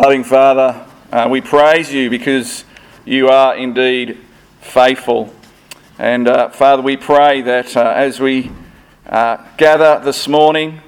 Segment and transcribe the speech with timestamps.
[0.00, 2.64] Loving Father, uh, we praise you because
[3.04, 4.16] you are indeed
[4.62, 5.30] faithful.
[5.98, 8.50] And uh, Father, we pray that uh, as we
[9.06, 10.80] uh, gather this morning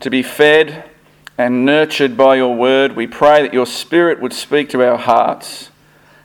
[0.00, 0.90] to be fed
[1.38, 5.70] and nurtured by your word, we pray that your Spirit would speak to our hearts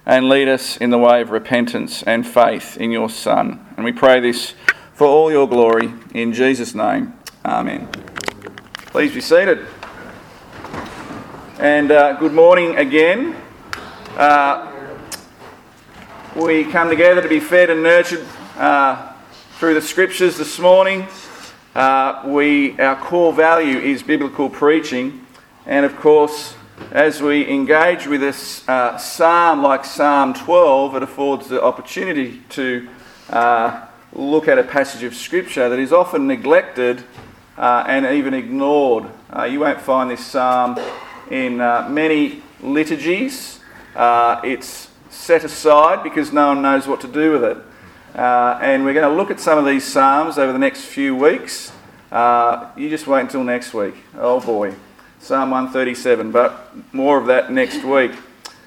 [0.03, 3.63] and lead us in the way of repentance and faith in your Son.
[3.75, 4.55] And we pray this
[4.95, 5.93] for all your glory.
[6.15, 7.13] In Jesus' name,
[7.45, 7.87] Amen.
[8.87, 9.67] Please be seated.
[11.61, 13.35] And uh, good morning again.
[14.17, 14.71] Uh,
[16.35, 18.25] we come together to be fed and nurtured
[18.57, 19.13] uh,
[19.59, 21.05] through the scriptures this morning.
[21.75, 25.23] Uh, we, our core value is biblical preaching,
[25.67, 26.55] and of course,
[26.91, 32.89] as we engage with this uh, psalm like Psalm 12, it affords the opportunity to
[33.29, 37.03] uh, look at a passage of scripture that is often neglected
[37.55, 39.05] and even ignored.
[39.47, 40.75] you won't find this psalm
[41.31, 43.59] in uh, many liturgies.
[43.95, 47.57] Uh, it's set aside because no one knows what to do with it.
[48.13, 51.15] Uh, and we're going to look at some of these Psalms over the next few
[51.15, 51.71] weeks.
[52.11, 53.95] You just wait until next week.
[54.15, 54.75] Oh boy.
[55.19, 58.11] Psalm 137, but more of that next week.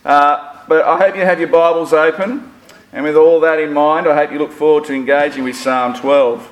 [0.05, 2.53] Uh, but I hope you have your Bibles open.
[2.93, 5.95] And with all that in mind, I hope you look forward to engaging with Psalm
[5.95, 6.49] 12.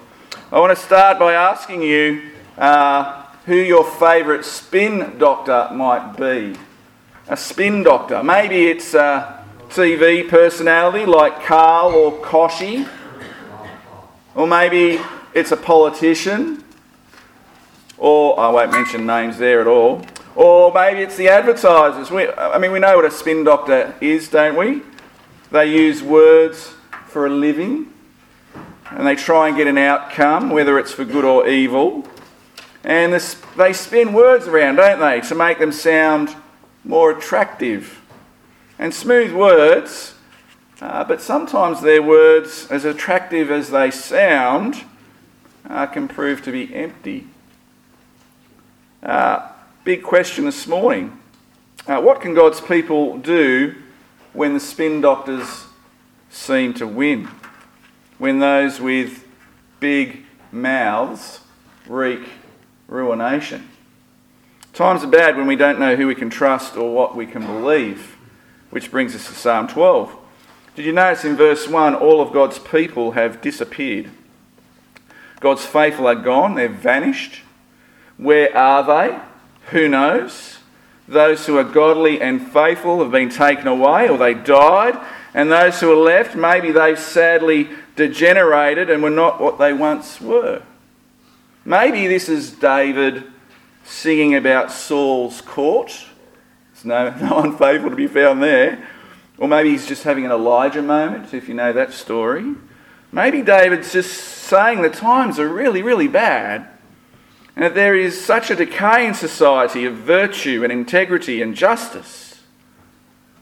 [0.50, 6.56] I want to start by asking you uh, who your favourite spin doctor might be.
[7.28, 8.22] A spin doctor.
[8.22, 12.88] Maybe it's uh, a TV personality like Karl or Kochie.
[14.34, 15.00] Or maybe
[15.34, 16.62] it's a politician.
[17.98, 20.04] Or I won't mention names there at all.
[20.34, 22.10] Or maybe it's the advertisers.
[22.10, 24.82] We, I mean, we know what a spin doctor is, don't we?
[25.50, 26.74] They use words
[27.06, 27.92] for a living
[28.90, 32.06] and they try and get an outcome, whether it's for good or evil.
[32.84, 36.34] And this, they spin words around, don't they, to make them sound
[36.84, 38.00] more attractive.
[38.78, 40.14] And smooth words,
[40.80, 44.84] uh, but sometimes their words, as attractive as they sound,
[45.68, 47.28] uh, can prove to be empty.
[49.02, 49.48] Uh,
[49.84, 51.18] big question this morning.
[51.86, 53.76] Uh, what can God's people do
[54.32, 55.66] when the spin doctors
[56.30, 57.28] seem to win?
[58.18, 59.24] When those with
[59.78, 61.40] big mouths
[61.86, 62.28] wreak
[62.92, 63.68] ruination.
[64.72, 67.44] Times are bad when we don't know who we can trust or what we can
[67.44, 68.16] believe,
[68.70, 70.16] which brings us to Psalm 12.
[70.74, 74.10] Did you notice in verse 1 all of God's people have disappeared?
[75.40, 77.42] God's faithful are gone, they've vanished.
[78.16, 79.18] Where are they?
[79.70, 80.58] Who knows?
[81.08, 84.98] Those who are godly and faithful have been taken away or they died,
[85.34, 90.20] and those who are left, maybe they've sadly degenerated and were not what they once
[90.20, 90.62] were.
[91.64, 93.24] Maybe this is David
[93.84, 96.06] singing about Saul's court.
[96.72, 98.88] There's no, no one faithful to be found there.
[99.38, 102.54] Or maybe he's just having an Elijah moment, if you know that story.
[103.10, 106.68] Maybe David's just saying the times are really, really bad.
[107.54, 112.40] And that there is such a decay in society of virtue and integrity and justice.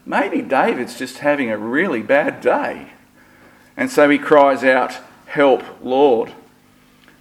[0.05, 2.89] Maybe David's just having a really bad day.
[3.77, 6.33] And so he cries out, Help, Lord.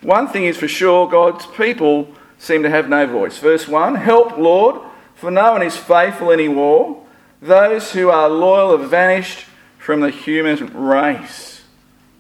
[0.03, 3.38] One thing is for sure God's people seem to have no voice.
[3.38, 4.81] Verse 1 Help, Lord,
[5.15, 7.05] for no one is faithful anymore.
[7.43, 9.47] Those who are loyal have vanished
[9.78, 11.62] from the human race.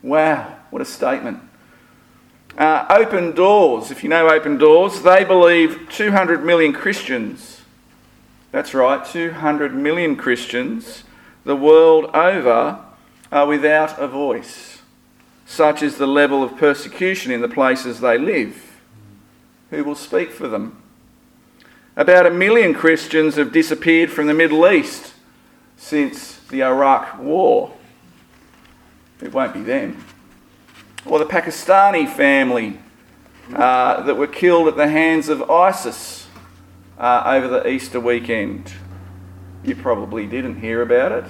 [0.02, 1.40] Wow, what a statement.
[2.56, 7.62] Uh, open Doors, if you know Open Doors, they believe 200 million Christians,
[8.50, 11.04] that's right, 200 million Christians
[11.44, 12.84] the world over
[13.32, 14.69] are without a voice
[15.50, 18.80] such is the level of persecution in the places they live.
[19.70, 20.80] Who will speak for them?
[21.96, 25.12] About a million Christians have disappeared from the Middle East
[25.76, 27.72] since the Iraq War.
[29.20, 30.04] It won't be them.
[31.04, 32.78] Or the Pakistani family
[33.52, 36.28] uh, that were killed at the hands of ISIS
[36.96, 38.72] uh, over the Easter weekend.
[39.64, 41.24] You probably didn't hear about it.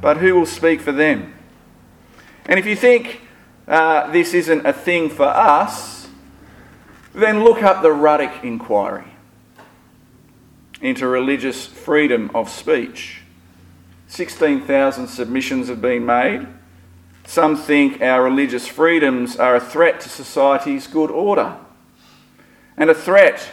[0.00, 1.32] But who will speak for them?
[2.46, 3.20] And if you think
[3.66, 6.08] uh, this isn't a thing for us,
[7.14, 9.04] then look up the Ruddock Inquiry
[10.80, 13.22] into religious freedom of speech.
[14.08, 16.46] 16,000 submissions have been made.
[17.26, 21.56] Some think our religious freedoms are a threat to society's good order
[22.76, 23.50] and a threat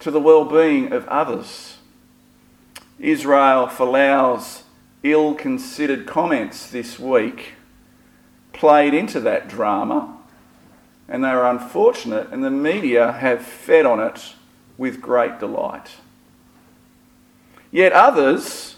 [0.00, 1.78] to the well being of others.
[2.98, 4.64] Israel Folau's
[5.02, 7.53] ill considered comments this week
[8.54, 10.16] played into that drama,
[11.08, 14.32] and they were unfortunate, and the media have fed on it
[14.78, 15.90] with great delight.
[17.70, 18.76] Yet others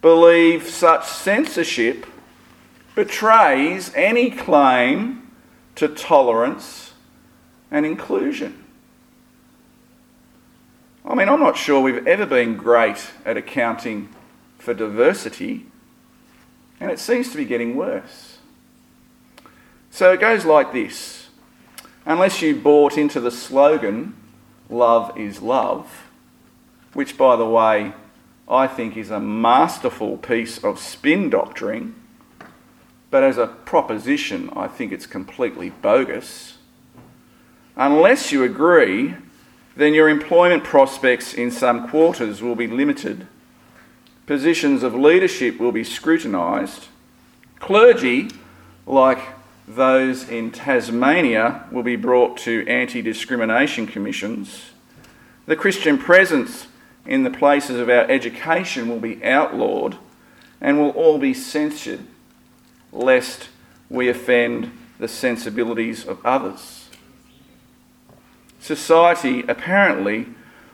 [0.00, 2.06] believe such censorship
[2.94, 5.30] betrays any claim
[5.76, 6.92] to tolerance
[7.70, 8.64] and inclusion.
[11.04, 14.08] I mean, I'm not sure we've ever been great at accounting
[14.58, 15.66] for diversity,
[16.80, 18.31] and it seems to be getting worse.
[19.92, 21.28] So it goes like this
[22.06, 24.16] Unless you bought into the slogan,
[24.68, 26.08] love is love,
[26.94, 27.92] which, by the way,
[28.48, 31.94] I think is a masterful piece of spin doctoring,
[33.10, 36.56] but as a proposition, I think it's completely bogus.
[37.76, 39.14] Unless you agree,
[39.76, 43.26] then your employment prospects in some quarters will be limited.
[44.26, 46.86] Positions of leadership will be scrutinised.
[47.60, 48.30] Clergy,
[48.86, 49.20] like
[49.74, 54.70] those in Tasmania will be brought to anti discrimination commissions.
[55.46, 56.66] The Christian presence
[57.06, 59.96] in the places of our education will be outlawed
[60.60, 62.00] and will all be censured
[62.92, 63.48] lest
[63.88, 66.88] we offend the sensibilities of others.
[68.60, 70.26] Society apparently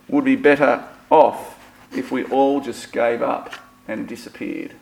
[0.08, 1.58] would be better off
[1.92, 3.54] if we all just gave up
[3.86, 4.74] and disappeared.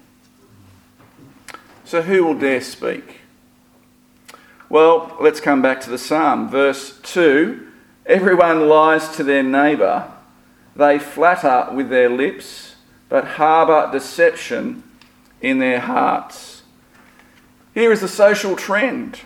[1.84, 3.20] So, who will dare speak?
[4.68, 6.48] Well, let's come back to the psalm.
[6.48, 7.66] Verse 2
[8.04, 10.10] Everyone lies to their neighbour,
[10.74, 12.76] they flatter with their lips,
[13.08, 14.82] but harbour deception
[15.40, 16.62] in their hearts.
[17.74, 19.20] Here is the social trend.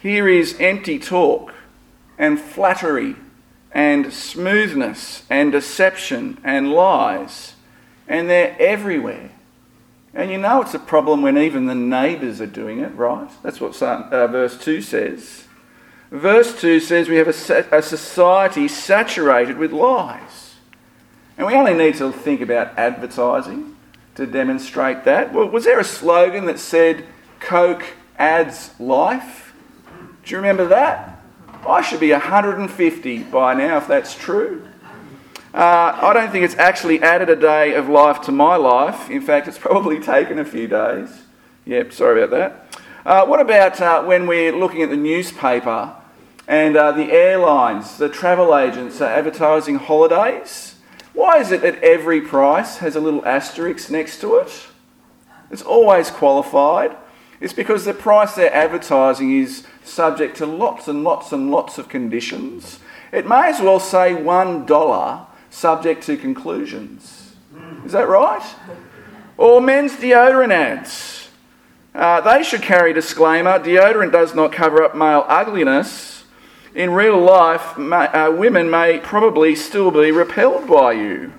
[0.00, 1.54] Here is empty talk
[2.18, 3.16] and flattery
[3.72, 7.54] and smoothness and deception and lies,
[8.08, 9.30] and they're everywhere.
[10.14, 13.30] And you know it's a problem when even the neighbours are doing it, right?
[13.42, 15.44] That's what uh, verse 2 says.
[16.10, 20.56] Verse 2 says we have a, a society saturated with lies.
[21.38, 23.76] And we only need to think about advertising
[24.16, 25.32] to demonstrate that.
[25.32, 27.06] Well, was there a slogan that said,
[27.40, 27.84] Coke
[28.18, 29.54] adds life?
[30.24, 31.20] Do you remember that?
[31.66, 34.68] I should be 150 by now if that's true.
[35.54, 39.10] Uh, I don't think it's actually added a day of life to my life.
[39.10, 41.24] In fact, it's probably taken a few days.
[41.66, 42.80] Yep, sorry about that.
[43.04, 45.94] Uh, what about uh, when we're looking at the newspaper
[46.48, 50.76] and uh, the airlines, the travel agents are advertising holidays?
[51.12, 54.68] Why is it that every price has a little asterisk next to it?
[55.50, 56.96] It's always qualified.
[57.42, 61.90] It's because the price they're advertising is subject to lots and lots and lots of
[61.90, 62.78] conditions.
[63.12, 67.34] It may as well say $1 subject to conclusions.
[67.84, 68.42] Is that right?
[69.36, 71.28] Or men's deodorant ads.
[71.94, 76.24] Uh, they should carry disclaimer deodorant does not cover up male ugliness.
[76.74, 81.32] In real life, uh, women may probably still be repelled by you.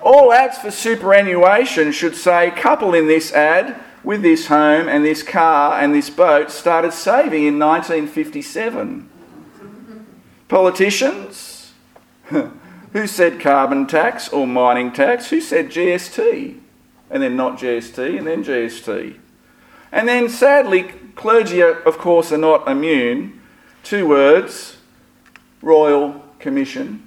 [0.00, 5.22] All ads for superannuation should say couple in this ad with this home and this
[5.22, 9.10] car and this boat started saving in 1957.
[10.50, 11.70] Politicians?
[12.24, 15.30] Who said carbon tax or mining tax?
[15.30, 16.58] Who said GST?
[17.08, 19.16] And then not GST, and then GST.
[19.92, 20.82] And then sadly,
[21.14, 23.40] clergy, of course, are not immune.
[23.84, 24.78] Two words
[25.62, 27.06] Royal Commission.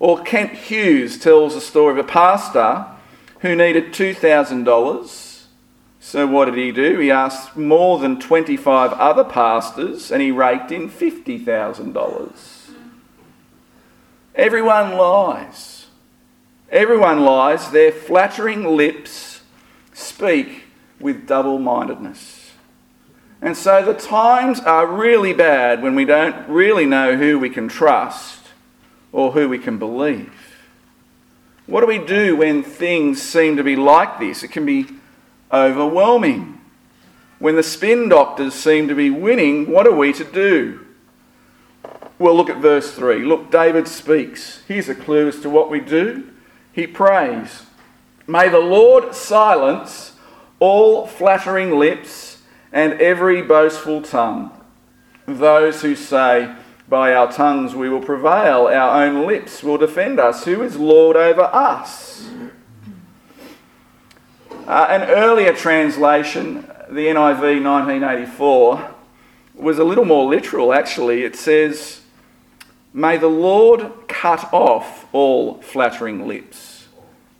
[0.00, 2.86] Or Kent Hughes tells the story of a pastor
[3.38, 5.23] who needed $2,000
[6.06, 6.98] so, what did he do?
[6.98, 12.70] He asked more than 25 other pastors and he raked in $50,000.
[14.34, 15.86] Everyone lies.
[16.70, 17.70] Everyone lies.
[17.70, 19.40] Their flattering lips
[19.94, 20.64] speak
[21.00, 22.52] with double mindedness.
[23.40, 27.66] And so the times are really bad when we don't really know who we can
[27.66, 28.42] trust
[29.10, 30.34] or who we can believe.
[31.64, 34.42] What do we do when things seem to be like this?
[34.42, 34.86] It can be
[35.54, 36.60] overwhelming.
[37.38, 40.84] When the spin doctors seem to be winning, what are we to do?
[42.18, 43.24] Well, look at verse 3.
[43.24, 44.62] Look, David speaks.
[44.66, 46.30] Here's a clue as to what we do.
[46.72, 47.66] He prays,
[48.26, 50.12] May the Lord silence
[50.58, 52.42] all flattering lips
[52.72, 54.50] and every boastful tongue.
[55.26, 56.54] Those who say,
[56.88, 60.44] By our tongues we will prevail, our own lips will defend us.
[60.44, 62.28] Who is Lord over us?
[64.66, 68.94] Uh, an earlier translation, the NIV 1984,
[69.56, 71.22] was a little more literal actually.
[71.22, 72.00] It says,
[72.94, 76.88] May the Lord cut off all flattering lips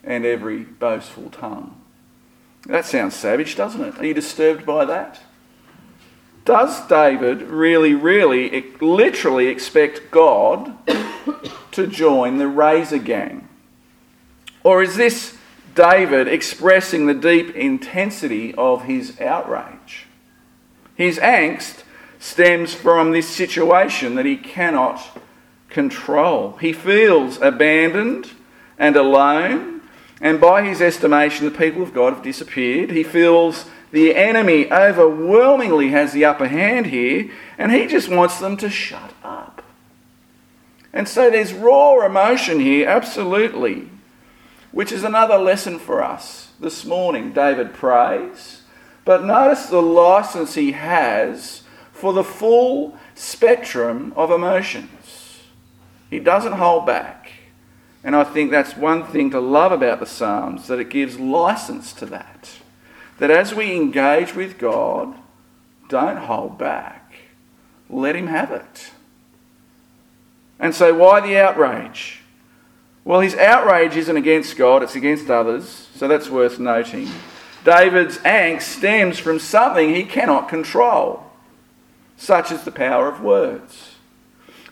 [0.03, 1.81] and every boastful tongue.
[2.67, 3.99] That sounds savage, doesn't it?
[3.99, 5.21] Are you disturbed by that?
[6.45, 10.77] Does David really, really, literally expect God
[11.73, 13.49] to join the Razor Gang?
[14.63, 15.39] Or is this
[15.75, 20.07] David expressing the deep intensity of his outrage?
[20.95, 21.83] His angst
[22.19, 25.19] stems from this situation that he cannot
[25.69, 26.57] control.
[26.61, 28.31] He feels abandoned
[28.79, 29.83] and alone,
[30.21, 32.91] and by his estimation, the people of God have disappeared.
[32.91, 38.57] He feels the enemy overwhelmingly has the upper hand here, and he just wants them
[38.59, 39.63] to shut up.
[40.93, 43.89] And so there's raw emotion here, absolutely,
[44.75, 46.49] which is another lesson for us.
[46.59, 48.63] This morning, David prays,
[49.05, 51.63] but notice the license he has
[51.93, 55.43] for the full spectrum of emotions.
[56.11, 57.31] He doesn't hold back.
[58.03, 61.93] And I think that's one thing to love about the Psalms, that it gives license
[61.95, 62.59] to that.
[63.19, 65.15] That as we engage with God,
[65.89, 67.15] don't hold back.
[67.89, 68.91] Let Him have it.
[70.59, 72.24] And so, why the outrage?
[73.05, 77.11] Well, his outrage isn't against God, it's against others, so that's worth noting.
[77.65, 81.25] David's angst stems from something he cannot control
[82.17, 83.97] such as the power of words.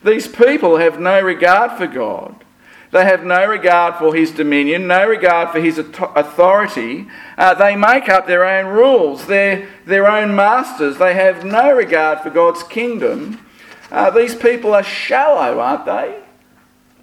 [0.04, 2.44] These people have no regard for God.
[2.90, 7.08] They have no regard for his dominion, no regard for his authority.
[7.38, 10.98] Uh, they make up their own rules, they're their own masters.
[10.98, 13.44] They have no regard for God's kingdom.
[13.90, 16.21] Uh, these people are shallow, aren't they?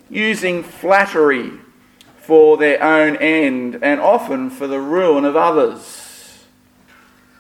[0.09, 1.51] Using flattery
[2.17, 6.45] for their own end and often for the ruin of others.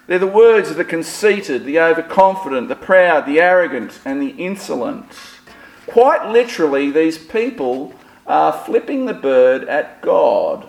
[0.07, 5.05] They're the words of the conceited, the overconfident, the proud, the arrogant, and the insolent.
[5.85, 7.93] Quite literally, these people
[8.25, 10.67] are flipping the bird at God.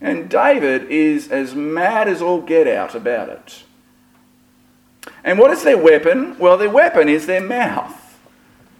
[0.00, 3.62] And David is as mad as all get out about it.
[5.22, 6.36] And what is their weapon?
[6.38, 8.03] Well, their weapon is their mouth,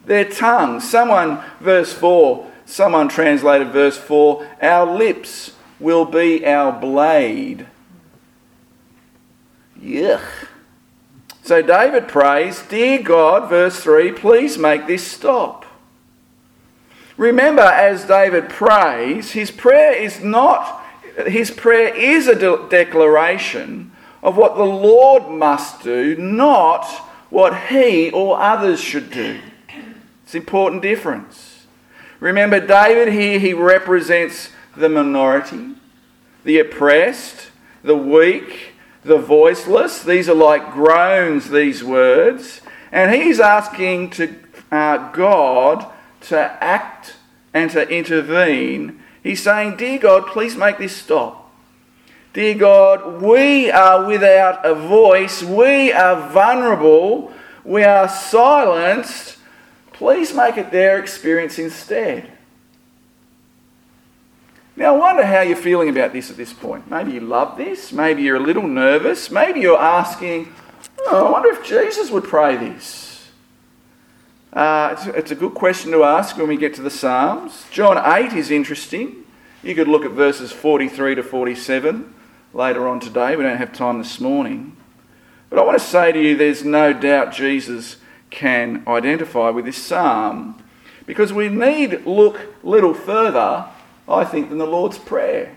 [0.06, 0.80] their tongue.
[0.80, 7.66] Someone, verse 4, someone translated verse 4, our lips will be our blade.
[9.80, 10.22] Yuck.
[11.42, 15.66] So David prays, Dear God, verse 3, please make this stop.
[17.16, 20.82] Remember, as David prays, his prayer is not,
[21.26, 23.92] his prayer is a de- declaration
[24.22, 26.86] of what the Lord must do, not
[27.28, 29.38] what he or others should do.
[30.34, 31.66] An important difference.
[32.20, 35.74] Remember, David here, he represents the minority,
[36.44, 37.48] the oppressed,
[37.82, 38.72] the weak,
[39.04, 40.02] the voiceless.
[40.02, 42.60] These are like groans, these words.
[42.90, 44.34] And he's asking to
[44.72, 45.86] uh, God
[46.22, 47.16] to act
[47.52, 49.00] and to intervene.
[49.22, 51.52] He's saying, Dear God, please make this stop.
[52.32, 55.42] Dear God, we are without a voice.
[55.42, 57.32] We are vulnerable.
[57.64, 59.33] We are silenced.
[59.94, 62.30] Please make it their experience instead.
[64.76, 66.90] Now, I wonder how you're feeling about this at this point.
[66.90, 67.92] Maybe you love this.
[67.92, 69.30] Maybe you're a little nervous.
[69.30, 70.52] Maybe you're asking,
[71.06, 73.30] oh, I wonder if Jesus would pray this.
[74.52, 77.64] Uh, it's, it's a good question to ask when we get to the Psalms.
[77.70, 79.24] John 8 is interesting.
[79.62, 82.12] You could look at verses 43 to 47
[82.52, 83.36] later on today.
[83.36, 84.76] We don't have time this morning.
[85.50, 87.98] But I want to say to you, there's no doubt Jesus
[88.30, 90.62] can identify with this psalm
[91.06, 93.66] because we need look little further
[94.08, 95.56] I think, than the Lord's Prayer.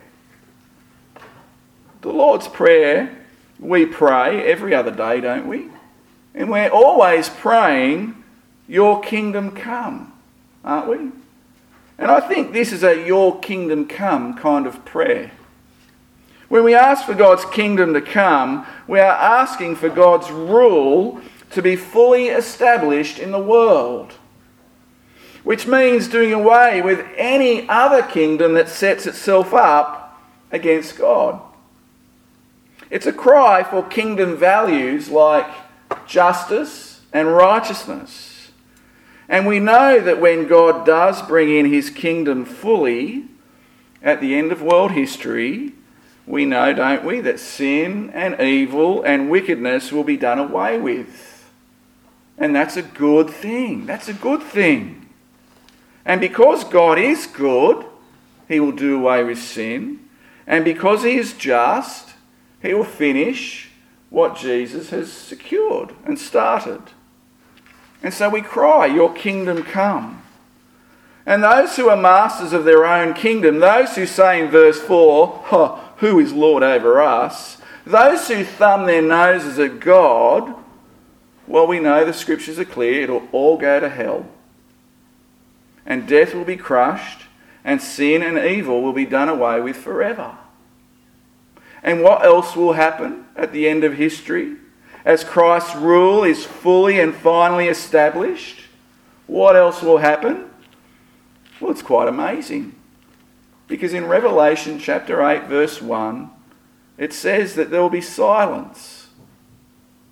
[2.02, 3.18] The Lord's Prayer,
[3.60, 5.68] we pray every other day, don't we?
[6.34, 8.24] And we're always praying,
[8.68, 10.14] Your kingdom come,
[10.64, 10.98] aren't we?
[11.98, 15.32] And I think this is a Your kingdom come kind of prayer.
[16.48, 21.20] When we ask for God's kingdom to come, we are asking for God's rule
[21.52, 24.14] to be fully established in the world
[25.48, 31.40] which means doing away with any other kingdom that sets itself up against God.
[32.90, 35.48] It's a cry for kingdom values like
[36.06, 38.52] justice and righteousness.
[39.30, 43.24] And we know that when God does bring in his kingdom fully
[44.04, 45.72] at the end of world history,
[46.26, 51.27] we know, don't we, that sin and evil and wickedness will be done away with.
[52.38, 53.86] And that's a good thing.
[53.86, 55.08] That's a good thing.
[56.06, 57.86] And because God is good,
[58.48, 60.00] He will do away with sin.
[60.46, 62.14] And because He is just,
[62.62, 63.70] He will finish
[64.10, 66.82] what Jesus has secured and started.
[68.02, 70.24] And so we cry, Your kingdom come.
[71.26, 75.46] And those who are masters of their own kingdom, those who say in verse 4,
[75.52, 77.58] oh, Who is Lord over us?
[77.86, 80.56] Those who thumb their noses at God,
[81.48, 84.28] well, we know the scriptures are clear, it'll all go to hell.
[85.86, 87.22] and death will be crushed,
[87.64, 90.38] and sin and evil will be done away with forever.
[91.82, 94.58] And what else will happen at the end of history?
[95.06, 98.64] As Christ's rule is fully and finally established,
[99.28, 100.50] what else will happen?
[101.62, 102.76] Well, it's quite amazing.
[103.70, 106.30] Because in Revelation chapter 8, verse 1,
[106.98, 108.97] it says that there will be silence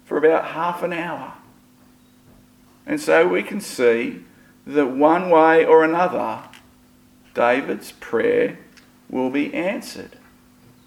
[0.06, 1.34] for about half an hour.
[2.86, 4.24] And so we can see
[4.66, 6.44] that one way or another,
[7.34, 8.60] David's prayer
[9.10, 10.18] will be answered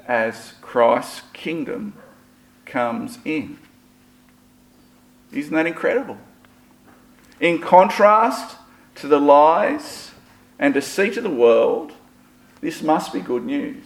[0.06, 1.94] as Christ's kingdom
[2.64, 3.58] comes in.
[5.32, 6.18] Isn't that incredible?
[7.40, 8.56] In contrast
[8.96, 10.12] to the lies
[10.58, 11.92] and deceit of the world,
[12.60, 13.84] this must be good news.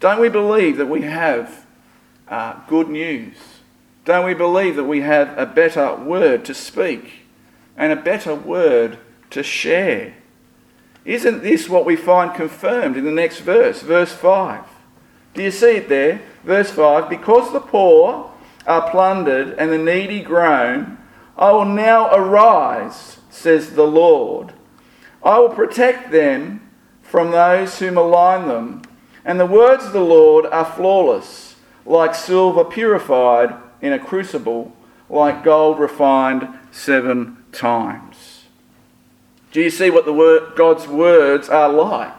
[0.00, 1.66] Don't we believe that we have
[2.28, 3.36] uh, good news?
[4.04, 7.22] Don't we believe that we have a better word to speak
[7.76, 8.98] and a better word
[9.30, 10.14] to share?
[11.04, 14.64] Isn't this what we find confirmed in the next verse, verse 5?
[15.34, 16.20] Do you see it there?
[16.44, 18.32] Verse 5 Because the poor
[18.66, 20.98] are plundered and the needy groan,
[21.36, 24.52] I will now arise, says the Lord.
[25.22, 26.68] I will protect them
[27.02, 28.82] from those who malign them.
[29.24, 31.54] And the words of the Lord are flawless,
[31.86, 34.72] like silver purified in a crucible,
[35.10, 38.44] like gold refined seven times.
[39.50, 42.14] Do you see what the word, God's words are like?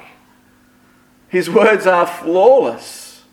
[1.29, 3.24] His words are flawless.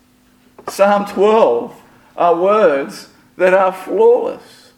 [0.68, 1.82] Psalm 12
[2.16, 4.72] are words that are flawless.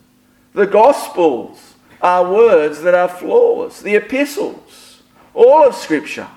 [0.54, 3.80] The Gospels are words that are flawless.
[3.80, 5.02] The epistles,
[5.35, 6.28] all of Scripture.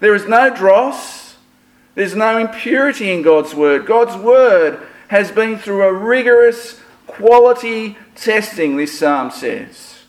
[0.00, 1.36] There is no dross,
[1.94, 3.86] there's no impurity in God's Word.
[3.86, 10.04] God's Word has been through a rigorous quality testing, this psalm says.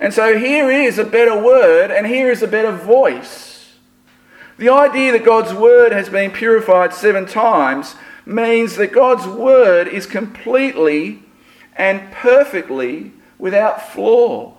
[0.00, 3.54] And so here is a better word and here is a better voice
[4.56, 10.06] the idea that God's word has been purified seven times means that God's word is
[10.06, 11.22] completely
[11.74, 14.54] and perfectly without flaw,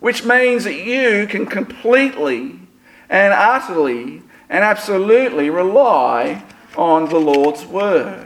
[0.00, 2.60] which means that you can completely
[3.08, 6.44] and utterly and absolutely rely
[6.76, 8.25] on the Lord's word.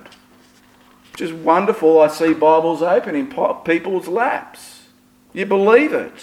[1.18, 2.00] Is wonderful.
[2.00, 3.26] I see Bibles open in
[3.64, 4.86] people's laps.
[5.34, 6.14] You believe it.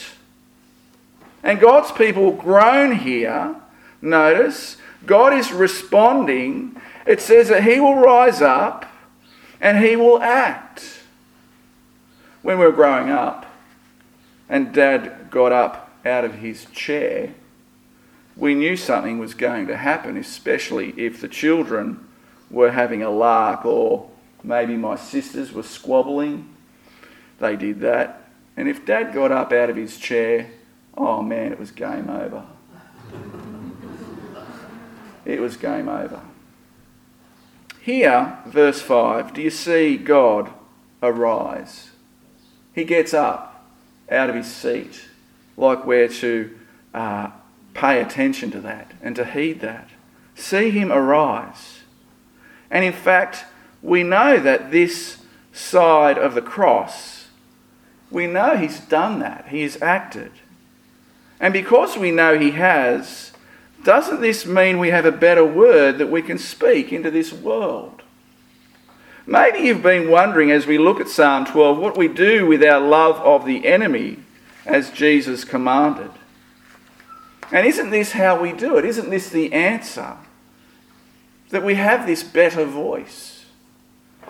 [1.43, 3.55] And God's people groan here
[4.01, 6.79] Notice, God is responding.
[7.05, 8.85] It says that He will rise up
[9.59, 11.01] and He will act.
[12.41, 13.45] When we were growing up
[14.47, 17.33] and Dad got up out of his chair,
[18.37, 22.07] we knew something was going to happen, especially if the children
[22.49, 24.09] were having a lark or
[24.43, 26.53] maybe my sisters were squabbling.
[27.39, 28.29] They did that.
[28.55, 30.49] And if Dad got up out of his chair,
[30.97, 32.43] oh man, it was game over
[35.27, 36.21] it was game over.
[37.81, 40.51] Here, verse 5, do you see God
[41.03, 41.91] arise?
[42.73, 43.65] He gets up
[44.09, 45.05] out of his seat,
[45.57, 46.57] like we're to
[46.93, 47.31] uh,
[47.73, 49.89] pay attention to that and to heed that.
[50.33, 51.79] See him arise.
[52.71, 53.45] And in fact,
[53.81, 55.17] we know that this
[55.53, 57.27] side of the cross,
[58.09, 60.31] we know he's done that, he has acted.
[61.39, 63.31] And because we know he has,
[63.83, 68.01] doesn't this mean we have a better word that we can speak into this world?
[69.25, 72.79] Maybe you've been wondering as we look at Psalm 12 what we do with our
[72.79, 74.19] love of the enemy
[74.65, 76.11] as Jesus commanded.
[77.51, 78.85] And isn't this how we do it?
[78.85, 80.17] Isn't this the answer?
[81.49, 83.36] That we have this better voice.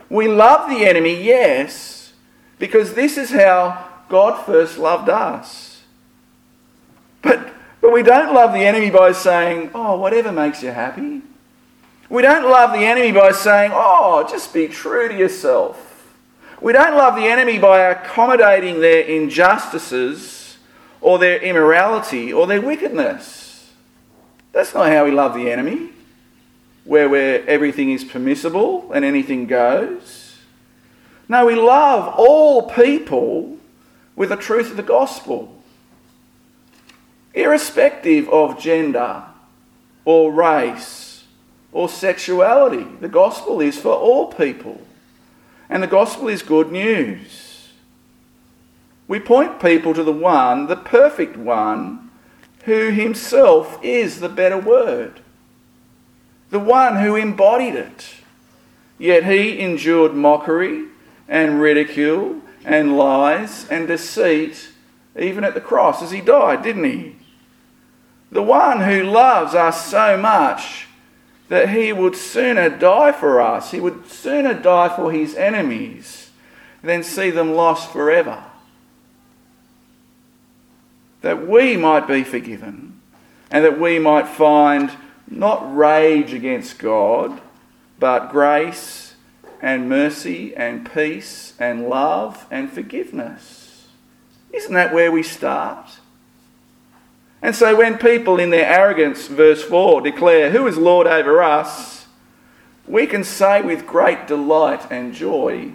[0.10, 2.14] We love the enemy, yes,
[2.60, 5.82] because this is how God first loved us.
[7.22, 11.22] But but we don't love the enemy by saying, oh, whatever makes you happy.
[12.10, 16.14] We don't love the enemy by saying, oh, just be true to yourself.
[16.60, 20.58] We don't love the enemy by accommodating their injustices
[21.02, 23.72] or their immorality or their wickedness.
[24.54, 25.92] That's not how we love the enemy,
[26.88, 30.38] where, where everything is permissible and anything goes.
[31.30, 33.58] No, we love all people
[34.16, 35.54] with the truth of the gospel
[37.38, 39.24] irrespective of gender
[40.04, 41.24] or race
[41.72, 42.88] or sexuality.
[43.00, 44.82] The gospel is for all people,
[45.70, 47.70] and the gospel is good news.
[49.08, 52.10] We point people to the one, the perfect one,
[52.64, 55.22] who himself is the better word,
[56.50, 58.16] the one who embodied it.
[58.98, 60.86] Yet he endured mockery
[61.28, 64.72] and ridicule and lies and deceit
[65.18, 67.16] even at the cross as he died, didn't he?
[68.32, 70.88] The one who loves us so much
[71.50, 76.30] that he would sooner die for us, he would sooner die for his enemies
[76.84, 78.44] than see them lost forever.
[81.22, 83.02] That we might be forgiven
[83.50, 84.92] and that we might find
[85.30, 87.42] not rage against God,
[88.00, 89.16] but grace
[89.62, 93.88] and mercy and peace and love and forgiveness.
[94.54, 96.00] Isn't that where we start?
[97.42, 101.98] And so when people in their arrogance, verse 4, declare, Who is Lord over us?
[102.88, 105.74] we can say with great delight and joy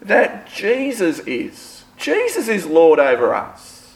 [0.00, 1.84] that Jesus is.
[1.96, 3.94] Jesus is Lord over us.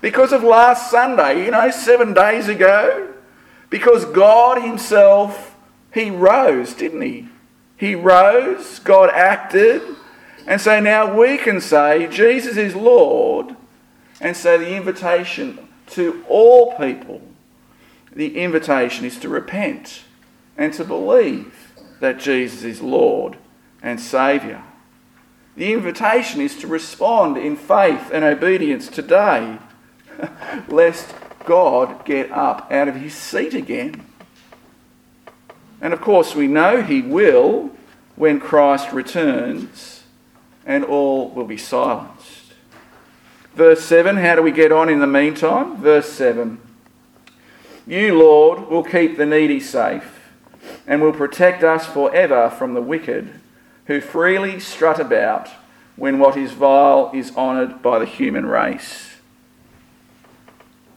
[0.00, 3.13] Because of last Sunday, you know, seven days ago,
[3.74, 5.56] because God Himself,
[5.92, 7.28] He rose, didn't He?
[7.76, 9.82] He rose, God acted,
[10.46, 13.56] and so now we can say Jesus is Lord,
[14.20, 15.58] and so the invitation
[15.88, 17.20] to all people,
[18.12, 20.04] the invitation is to repent
[20.56, 23.38] and to believe that Jesus is Lord
[23.82, 24.62] and Saviour.
[25.56, 29.58] The invitation is to respond in faith and obedience today,
[30.68, 31.12] lest
[31.44, 34.04] God get up out of his seat again.
[35.80, 37.70] And of course, we know he will
[38.16, 40.04] when Christ returns
[40.64, 42.52] and all will be silenced.
[43.54, 45.76] Verse 7, how do we get on in the meantime?
[45.76, 46.58] Verse 7
[47.86, 50.20] You, Lord, will keep the needy safe
[50.86, 53.40] and will protect us forever from the wicked
[53.86, 55.48] who freely strut about
[55.96, 59.03] when what is vile is honoured by the human race.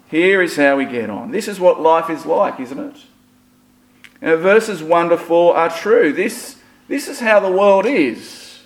[0.09, 1.31] Here is how we get on.
[1.31, 2.97] This is what life is like, isn't it?
[4.21, 6.13] Now, verses 1 to 4 are true.
[6.13, 8.61] This, this is how the world is.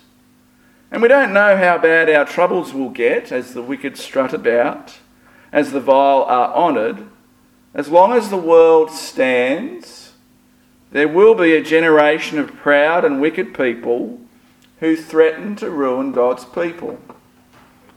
[0.90, 4.98] And we don't know how bad our troubles will get as the wicked strut about,
[5.50, 7.06] as the vile are honoured.
[7.74, 10.12] As long as the world stands,
[10.90, 14.20] there will be a generation of proud and wicked people
[14.80, 16.98] who threaten to ruin God's people.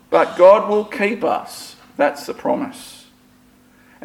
[0.10, 1.76] But God will keep us.
[1.98, 2.95] That's the promise.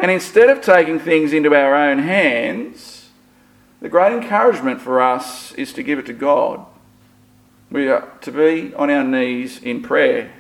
[0.01, 3.11] And instead of taking things into our own hands,
[3.83, 6.65] the great encouragement for us is to give it to God.
[7.71, 10.33] We are to be on our knees in prayer.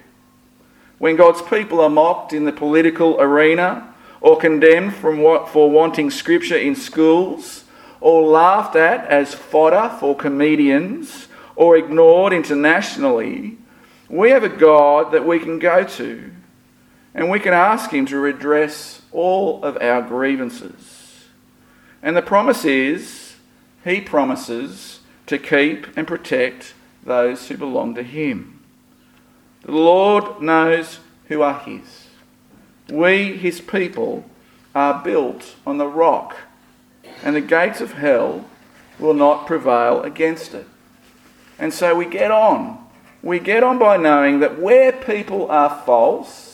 [0.96, 3.92] When God's people are mocked in the political arena
[4.22, 7.64] or condemned what, for wanting scripture in schools
[8.00, 13.58] or laughed at as fodder for comedians or ignored internationally,
[14.08, 16.30] we have a God that we can go to
[17.14, 21.24] and we can ask Him to redress all of our grievances.
[22.02, 23.36] And the promise is,
[23.84, 28.60] He promises to keep and protect those who belong to him.
[29.62, 32.08] The Lord knows who are his.
[32.88, 34.24] We, his people,
[34.74, 36.36] are built on the rock,
[37.22, 38.44] and the gates of hell
[38.98, 40.66] will not prevail against it.
[41.60, 42.84] And so we get on.
[43.22, 46.49] We get on by knowing that where people are false,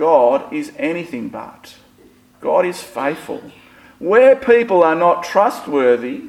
[0.00, 1.74] God is anything but.
[2.40, 3.42] God is faithful.
[3.98, 6.22] Where people are not trustworthy,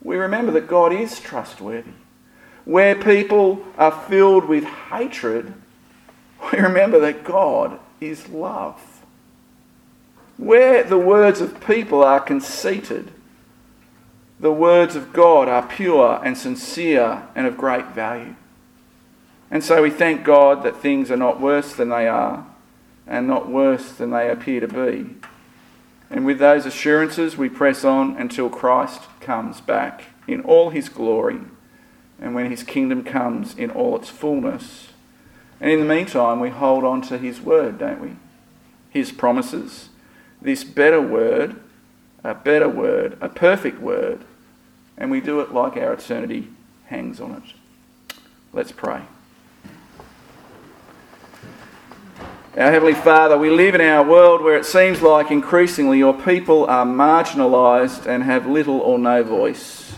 [0.00, 1.90] we remember that God is trustworthy.
[2.64, 5.54] Where people are filled with hatred,
[6.52, 8.80] we remember that God is love.
[10.36, 13.10] Where the words of people are conceited,
[14.38, 18.36] the words of God are pure and sincere and of great value.
[19.50, 22.46] And so we thank God that things are not worse than they are
[23.06, 25.14] and not worse than they appear to be.
[26.10, 31.40] And with those assurances, we press on until Christ comes back in all his glory
[32.20, 34.88] and when his kingdom comes in all its fullness.
[35.60, 38.16] And in the meantime, we hold on to his word, don't we?
[38.90, 39.88] His promises.
[40.40, 41.60] This better word,
[42.22, 44.20] a better word, a perfect word,
[44.96, 46.48] and we do it like our eternity
[46.86, 48.16] hangs on it.
[48.52, 49.02] Let's pray.
[52.56, 56.66] Our Heavenly Father, we live in our world where it seems like increasingly your people
[56.66, 59.96] are marginalised and have little or no voice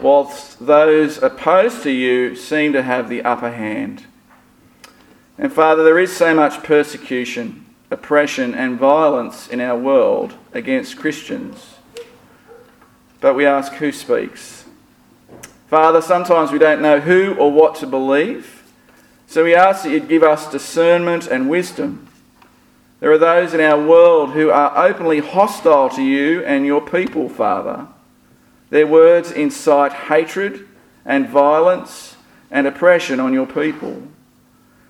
[0.00, 4.04] whilst those opposed to you seem to have the upper hand.
[5.36, 11.74] And Father, there is so much persecution, oppression, and violence in our world against Christians.
[13.20, 14.66] But we ask who speaks.
[15.66, 18.57] Father, sometimes we don't know who or what to believe,
[19.28, 22.08] so we ask that you'd give us discernment and wisdom.
[22.98, 27.28] There are those in our world who are openly hostile to you and your people,
[27.28, 27.86] Father.
[28.70, 30.66] Their words incite hatred
[31.04, 32.16] and violence
[32.50, 34.02] and oppression on your people.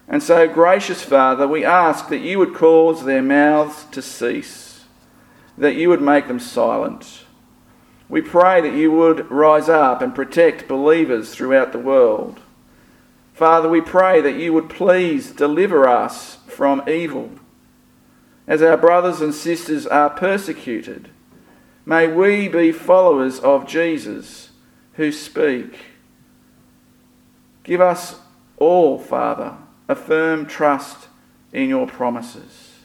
[0.06, 4.84] And so, gracious Father, we ask that you would cause their mouths to cease,
[5.58, 7.24] that you would make them silent.
[8.08, 12.38] We pray that you would rise up and protect believers throughout the world.
[13.38, 17.30] Father, we pray that you would please deliver us from evil.
[18.48, 21.08] As our brothers and sisters are persecuted,
[21.86, 24.50] may we be followers of Jesus
[24.94, 25.78] who speak.
[27.62, 28.16] Give us
[28.56, 31.06] all, Father, a firm trust
[31.52, 32.80] in your promises.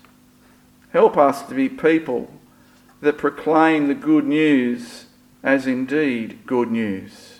[0.91, 2.29] Help us to be people
[3.01, 5.07] that proclaim the good news
[5.41, 7.39] as indeed good news.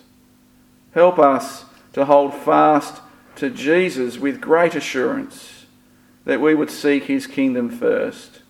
[0.96, 3.02] Help us to hold fast
[3.36, 5.66] to Jesus with great assurance
[6.26, 8.42] that we would seek his kingdom first.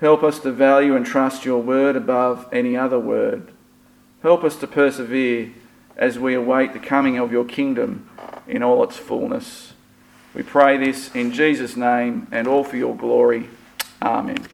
[0.00, 3.52] Help us to value and trust your word above any other word.
[4.22, 5.52] Help us to persevere
[5.96, 8.08] as we await the coming of your kingdom
[8.46, 9.72] in all its fullness.
[10.34, 13.48] We pray this in Jesus' name and all for your glory.
[14.00, 14.44] Amen.